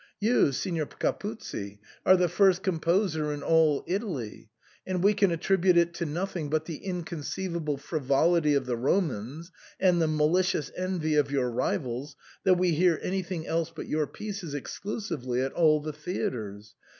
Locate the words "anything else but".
13.03-13.85